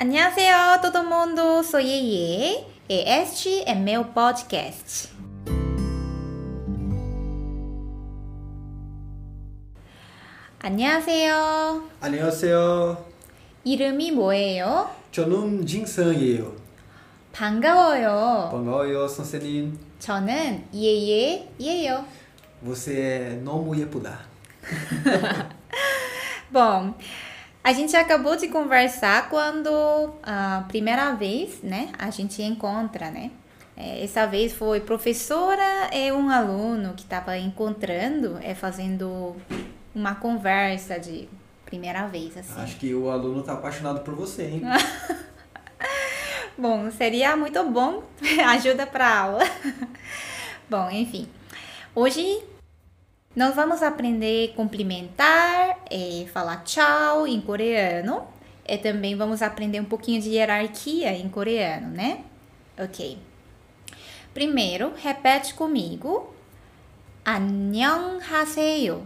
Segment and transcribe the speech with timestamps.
[0.00, 1.64] Annyeonghaseyo, todo mundo.
[1.64, 5.08] Sou Yeye e este é meu podcast.
[10.60, 11.82] 안녕하세요.
[12.00, 13.04] 안녕하세요.
[13.64, 14.88] 이름이 뭐예요?
[15.10, 16.52] 저는 진성이에요.
[17.32, 18.50] 반가워요.
[18.52, 19.78] 반가워요, 선생님.
[19.98, 22.04] 저는 예예예요.
[22.62, 24.20] Você é 너무 예쁘다.
[26.52, 26.94] Bom,
[27.62, 29.68] a gente acabou de conversar quando
[30.22, 33.30] a primeira vez, né, a gente encontra, né?
[33.76, 39.36] É, essa vez foi professora e um aluno que estava encontrando, é fazendo
[39.94, 41.28] uma conversa de
[41.64, 42.60] primeira vez, assim.
[42.60, 44.62] Acho que o aluno tá apaixonado por você, hein?
[46.58, 48.02] bom, seria muito bom
[48.48, 49.44] ajuda para aula.
[50.68, 51.28] bom, enfim.
[51.94, 52.42] Hoje
[53.37, 58.27] nós vamos aprender cumprimentar, é, falar tchau em coreano.
[58.65, 62.23] E também vamos aprender um pouquinho de hierarquia em coreano, né?
[62.79, 63.17] Ok.
[64.33, 66.33] Primeiro, repete comigo.
[67.25, 69.05] 안녕하세요.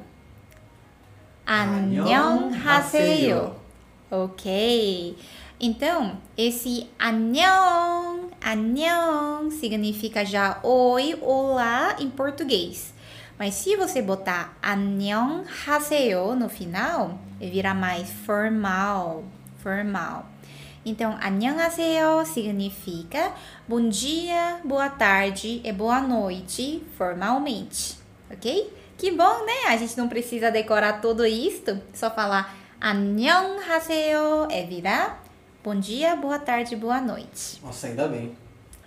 [1.45, 3.55] 안녕하세요.
[4.09, 5.17] Ok.
[5.59, 12.93] Então, esse 안녕, 안녕 significa já oi, olá em português.
[13.41, 19.23] Mas se você botar 안녕하세요 no final, vira mais formal,
[19.61, 20.25] formal.
[20.85, 23.33] Então, 안녕하세요 significa
[23.67, 27.97] bom dia, boa tarde e boa noite formalmente,
[28.31, 28.73] ok?
[28.97, 29.67] Que bom, né?
[29.69, 35.27] A gente não precisa decorar tudo isto, só falar 안녕하세요 é virar
[35.67, 37.59] bom dia, boa tarde, boa noite.
[37.61, 38.31] Nossa, ainda bem.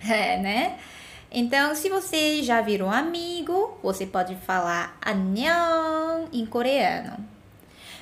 [0.03, 0.79] É, né?
[1.31, 7.17] Então, se você já virou amigo, você pode falar 안녕 em coreano.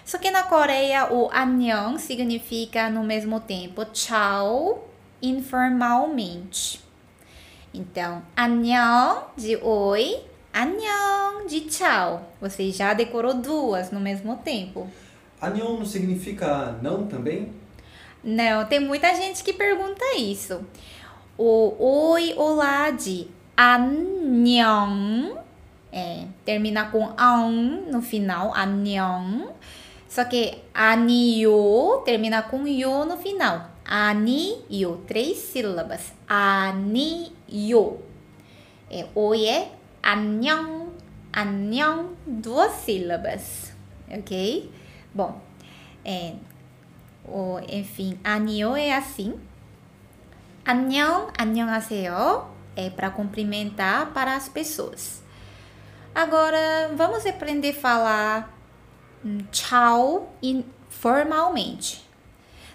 [0.04, 4.90] Só que na Coreia, o 안녕 significa no mesmo tempo tchau
[5.22, 6.82] informalmente.
[7.72, 12.28] Então, 안녕 de oi, 안녕 de tchau.
[12.42, 14.90] Você já decorou duas no mesmo tempo.
[15.40, 17.54] Anhon não significa não também?
[18.24, 20.66] Não, tem muita gente que pergunta isso.
[21.38, 25.38] O oi, olá de 안녕
[25.92, 29.54] é, termina com an no final, 안녕.
[30.08, 33.70] Só que 아니요 termina com yo no final.
[33.86, 36.14] 아니요, três sílabas.
[36.28, 37.98] 아니요.
[38.92, 39.72] É, oi é
[40.02, 40.94] 안녕,
[41.32, 43.74] 안녕, duas sílabas.
[44.12, 44.70] Ok?
[45.14, 45.42] Bom,
[46.06, 46.36] é,
[47.26, 49.40] o, enfim, 안녕 é assim.
[50.66, 55.22] 안녕, 안녕하세요 é para cumprimentar para as pessoas.
[56.16, 58.60] Agora, vamos aprender a falar
[59.52, 60.34] tchau
[60.90, 62.04] formalmente.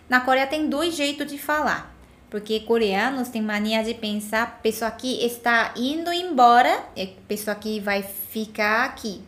[0.09, 1.95] Na Coreia tem dois jeitos de falar,
[2.29, 8.03] porque coreanos têm mania de pensar pessoa que está indo embora e pessoa que vai
[8.03, 9.23] ficar aqui.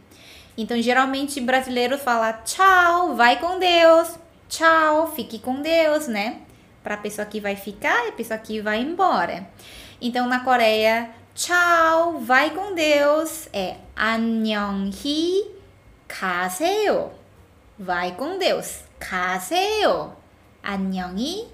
[0.59, 4.19] Então, geralmente brasileiros falam tchau, vai com Deus,
[4.49, 6.43] tchau, fique com Deus, né?
[6.83, 9.49] Para a pessoa que vai ficar e a pessoa que vai embora.
[10.01, 15.57] Então, na Coreia, tchau, vai com Deus é 안녕히
[16.07, 17.13] 가세요.
[17.79, 18.87] Vai com Deus.
[18.99, 20.17] 가세요.
[20.63, 21.49] 안녕히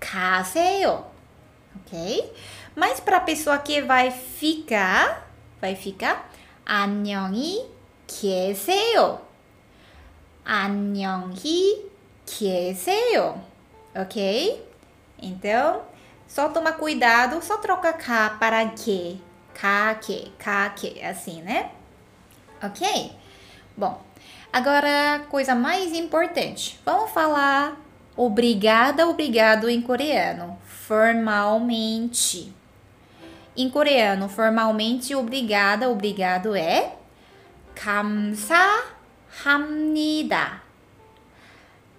[0.00, 1.06] 가세요.
[1.76, 2.32] Ok?
[2.74, 5.28] Mas para a pessoa que vai ficar,
[5.60, 6.28] vai ficar
[6.64, 7.66] 안녕히
[8.06, 9.20] 계세요.
[10.44, 11.90] 안녕히
[12.26, 13.42] 계세요.
[13.96, 14.66] Ok?
[15.20, 15.82] Então,
[16.26, 19.20] só toma cuidado, só troca K para que.
[19.54, 21.70] K, que, K, que, assim, né?
[22.62, 23.12] Ok?
[23.76, 24.00] Bom,
[24.52, 26.80] agora, coisa mais importante.
[26.84, 27.76] Vamos falar
[28.16, 30.58] obrigada, obrigado em coreano.
[30.64, 32.54] Formalmente.
[33.56, 36.96] Em coreano, formalmente, obrigada, obrigado é
[37.74, 40.62] 감사합니다.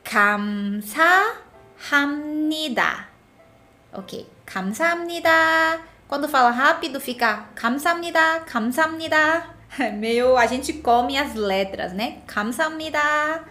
[0.03, 1.46] 감사합니다.
[3.91, 5.79] Ok, 감사합니다.
[6.07, 9.53] Quando fala rápido, fica 감사합니다, 감사합니다.
[9.93, 12.21] Meio a gente come as letras, né?
[12.27, 13.43] 감사합니다.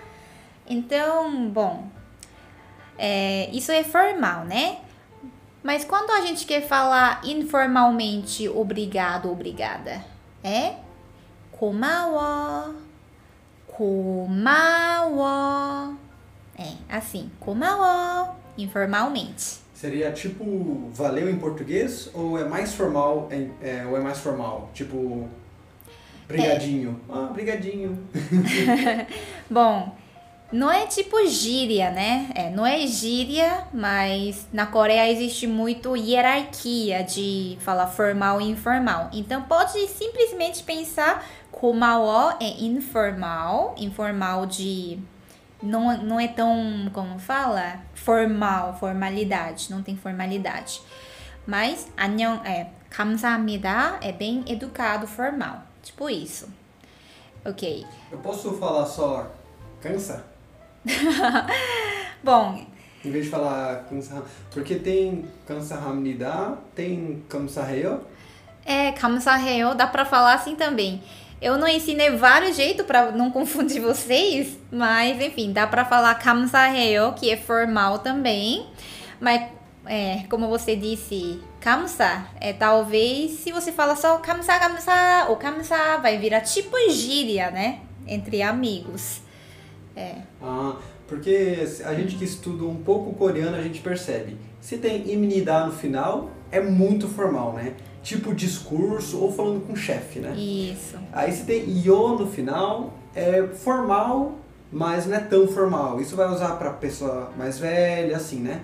[0.68, 1.88] Então, bom,
[2.98, 4.78] é, isso é formal, né?
[5.62, 10.04] Mas quando a gente quer falar informalmente obrigado, obrigada,
[10.42, 10.74] é
[11.52, 12.74] 고마워,
[13.66, 15.22] 고마워.
[16.57, 19.59] É, assim, kumawa, informalmente.
[19.73, 23.29] Seria tipo valeu em português ou é mais formal,
[23.61, 24.71] é, ou é mais formal?
[24.73, 25.29] Tipo,
[26.27, 26.99] brigadinho.
[27.07, 27.13] É.
[27.13, 28.07] Ah, brigadinho.
[29.47, 29.95] Bom,
[30.51, 32.29] não é tipo gíria, né?
[32.33, 39.09] É, não é gíria, mas na Coreia existe muito hierarquia de falar formal e informal.
[39.13, 41.83] Então pode simplesmente pensar como
[42.39, 44.99] é informal, informal de
[45.62, 50.80] não, não é tão, como fala, formal, formalidade, não tem formalidade.
[51.46, 56.48] Mas 안녕 é 감사합니다 é bem educado, formal, tipo isso.
[57.44, 57.84] Ok.
[58.10, 59.30] Eu posso falar só
[59.80, 60.24] cansa?
[62.22, 62.64] Bom,
[63.04, 64.22] Em vez de falar cansa,
[64.52, 68.00] porque tem 감사합니다, tem 감사해요.
[68.64, 71.02] é 감사해요, dá pra falar assim também.
[71.41, 77.13] Eu não ensinei vários jeitos para não confundir vocês, mas enfim, dá para falar kamsaheyo,
[77.13, 78.65] que é formal também.
[79.19, 79.49] Mas
[79.85, 85.97] é, como você disse, kamsa, é, talvez se você fala só kamsa, kamsa ou kamsa,
[85.97, 87.79] vai virar tipo gíria, né?
[88.07, 89.21] Entre amigos.
[89.95, 90.15] É.
[90.41, 90.75] Ah,
[91.07, 94.37] porque a gente que estuda um pouco coreano, a gente percebe.
[94.59, 97.73] Se tem imnidá no final, é muito formal, né?
[98.07, 100.33] Tipo discurso ou falando com o chefe, né?
[100.33, 100.97] Isso.
[101.11, 104.35] Aí se tem yo no final, é formal,
[104.71, 105.99] mas não é tão formal.
[105.99, 108.61] Isso vai usar para pessoa mais velha, assim, né?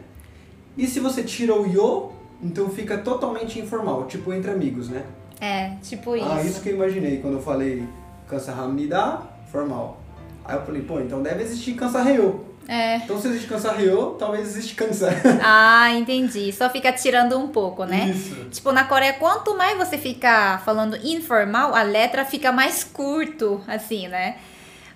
[0.77, 5.03] E se você tira o yo, então fica totalmente informal, tipo entre amigos, né?
[5.41, 6.25] É, tipo isso.
[6.25, 7.85] Ah, isso que eu imaginei quando eu falei
[8.29, 9.99] kansahamnida, formal.
[10.45, 12.45] Aí eu falei, pô, então deve existir kansareo.
[12.68, 12.98] É.
[12.98, 15.10] Então se existe kansareo, talvez existe kansa.
[15.44, 16.51] Ah, entendi.
[16.54, 18.10] Só fica tirando um pouco, né?
[18.10, 18.36] Isso.
[18.50, 24.07] Tipo, na Coreia, quanto mais você fica falando informal, a letra fica mais curto, assim,
[24.07, 24.38] né?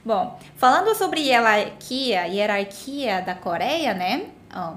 [0.06, 4.28] Bom, falando sobre hierarquia, hierarquia da Coreia, né?
[4.56, 4.76] Ó,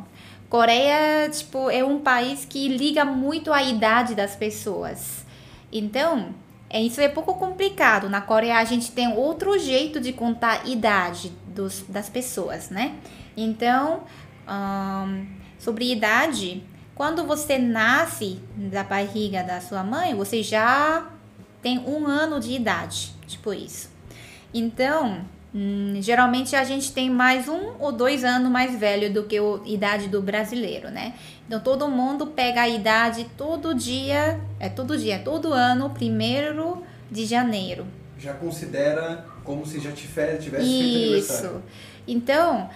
[0.49, 5.25] Coreia, tipo, é um país que liga muito à idade das pessoas.
[5.73, 6.35] Então,
[6.71, 8.09] é, isso é pouco complicado.
[8.09, 12.95] Na Coreia, a gente tem outro jeito de contar a idade dos, das pessoas, né?
[13.37, 14.05] Então,
[15.59, 16.63] sobre idade,
[16.95, 21.11] quando você nasce da barriga da sua mãe, você já
[21.61, 23.91] tem um ano de idade, tipo isso.
[24.55, 25.25] Então,
[25.55, 29.61] hum, geralmente a gente tem mais um ou dois anos mais velho do que a
[29.65, 31.15] idade do brasileiro, né?
[31.47, 37.27] Então todo mundo pega a idade todo dia, é todo dia, todo ano, primeiro de
[37.27, 37.87] janeiro.
[38.19, 41.47] Já considera como se já tivesse, tivesse feito aniversário.
[41.47, 41.63] Isso.
[42.07, 42.71] Então,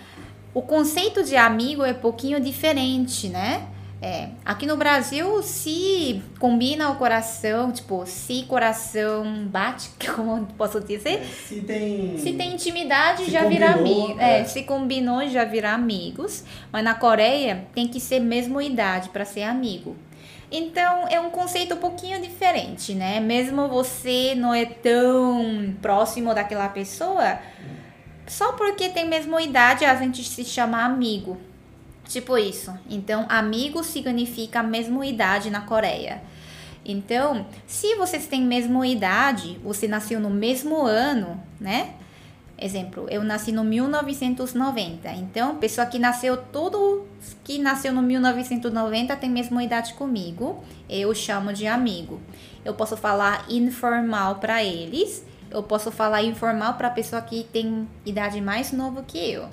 [0.53, 3.69] o conceito de amigo é um pouquinho diferente, né?
[4.03, 11.23] É, aqui no Brasil, se combina o coração, tipo, se coração bate, como posso dizer?
[11.23, 12.19] É, Se tem.
[12.19, 14.21] Se tem intimidade, Se já vira combinou, amigo.
[14.21, 14.45] É, é.
[14.45, 16.45] se combinou, já vira amigos.
[16.71, 19.97] Mas na Coreia, tem que ser mesmo idade para ser amigo.
[20.51, 23.19] Então, é um conceito um pouquinho diferente, né?
[23.21, 27.39] Mesmo você não é tão próximo daquela pessoa,
[28.27, 31.37] só porque tem mesma idade, a gente se chama amigo.
[32.07, 32.73] Tipo isso.
[32.89, 36.23] Então, amigo significa a mesma idade na Coreia.
[36.85, 41.95] Então, se vocês têm mesma idade, você nasceu no mesmo ano, né?
[42.57, 45.11] Exemplo, eu nasci no 1990.
[45.13, 47.05] Então, pessoa que nasceu todo
[47.43, 50.63] que nasceu no 1990 tem mesma idade comigo.
[50.89, 52.21] Eu chamo de amigo.
[52.65, 55.25] Eu posso falar informal para eles.
[55.51, 59.49] Eu posso falar informal para pessoa que tem idade mais nova que eu.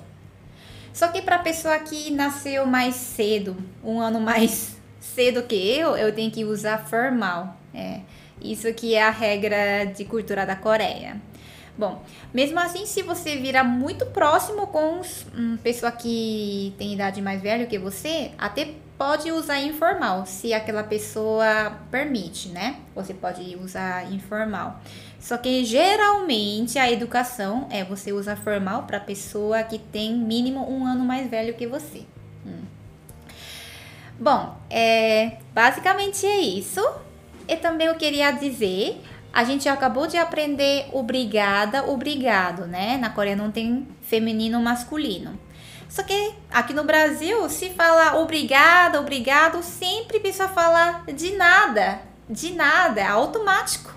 [0.92, 6.12] Só que para pessoa que nasceu mais cedo, um ano mais cedo que eu, eu
[6.14, 7.56] tenho que usar formal.
[7.74, 8.00] É,
[8.40, 11.20] isso que é a regra de cultura da Coreia.
[11.76, 12.02] Bom,
[12.34, 15.00] mesmo assim, se você virar muito próximo com
[15.34, 20.84] uma pessoa que tem idade mais velha que você, até pode usar informal, se aquela
[20.84, 22.76] pessoa permite, né?
[22.94, 24.80] Você pode usar informal.
[25.18, 30.86] Só que geralmente a educação é você usar formal para pessoa que tem mínimo um
[30.86, 32.04] ano mais velho que você.
[32.46, 32.62] Hum.
[34.20, 36.80] Bom, é, basicamente é isso.
[37.48, 39.00] E também eu queria dizer,
[39.33, 42.97] a gente acabou de aprender obrigada, obrigado, né?
[42.97, 45.37] Na Coreia não tem feminino masculino.
[45.89, 52.01] Só que aqui no Brasil, se fala obrigada, obrigado, sempre a pessoa fala de nada,
[52.29, 53.95] de nada, é automático.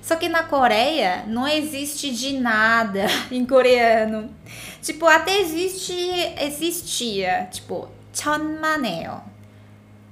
[0.00, 4.34] Só que na Coreia não existe de nada em coreano.
[4.80, 5.94] Tipo, até existe,
[6.38, 9.22] existia, tipo, 천만에요.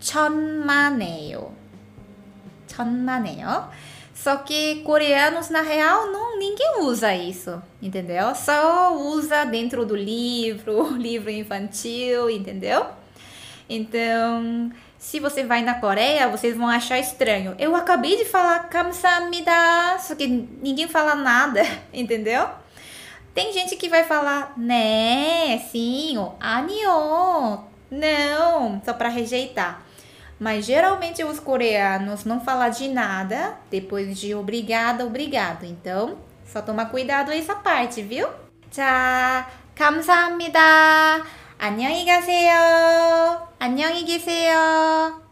[0.00, 1.52] 천만에요.
[2.66, 3.70] 천만에요.
[4.23, 8.35] Só que coreanos, na real, não ninguém usa isso, entendeu?
[8.35, 12.85] Só usa dentro do livro, livro infantil, entendeu?
[13.67, 17.55] Então, se você vai na Coreia, vocês vão achar estranho.
[17.57, 22.47] Eu acabei de falar kamsamida, só que ninguém fala nada, entendeu?
[23.33, 27.57] Tem gente que vai falar né, sim, ou anion,
[27.89, 29.83] não, só para rejeitar.
[30.40, 35.64] Mas geralmente os coreanos não falam de nada depois de obrigada, obrigado.
[35.64, 38.28] Então, só toma cuidado essa parte, viu?
[38.70, 41.24] 자, 감사합니다.
[41.58, 43.48] 안녕히 가세요.
[43.58, 45.26] 안녕히 계세요.